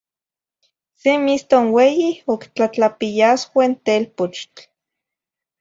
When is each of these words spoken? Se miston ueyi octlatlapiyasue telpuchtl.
Se 0.99 1.11
miston 1.25 1.65
ueyi 1.77 2.09
octlatlapiyasue 2.33 3.65
telpuchtl. 3.85 4.61